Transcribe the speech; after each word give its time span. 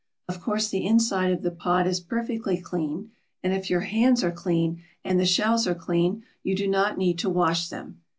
Of 0.27 0.41
course 0.41 0.67
the 0.67 0.83
inside 0.83 1.31
of 1.31 1.43
the 1.43 1.51
pod 1.51 1.85
is 1.85 1.99
perfectly 1.99 2.57
clean, 2.57 3.11
and 3.43 3.53
if 3.53 3.69
your 3.69 3.81
hands 3.81 4.23
are 4.23 4.31
clean 4.31 4.81
and 5.03 5.19
the 5.19 5.25
shells 5.27 5.67
are 5.67 5.75
clean, 5.75 6.23
you 6.41 6.55
do 6.55 6.67
not 6.67 6.97
need 6.97 7.19
to 7.19 7.29
wash 7.29 7.69
them. 7.69 8.01